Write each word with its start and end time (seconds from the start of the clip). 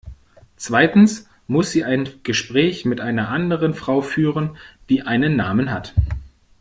Zweitens 0.55 1.27
muss 1.45 1.69
sie 1.69 1.83
ein 1.83 2.09
Gespräch 2.23 2.85
mit 2.85 2.99
einer 2.99 3.29
anderen 3.29 3.75
Frau 3.75 4.01
führen, 4.01 4.57
die 4.89 5.03
einen 5.03 5.35
Namen 5.35 5.69
hat. 5.69 5.93